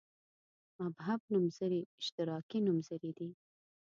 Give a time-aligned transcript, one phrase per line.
[0.81, 3.29] مبهم نومځري اشتراکي نومځري دي.